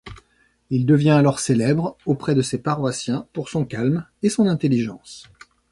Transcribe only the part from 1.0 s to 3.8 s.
alors célèbre auprès de ses paroissiens pour son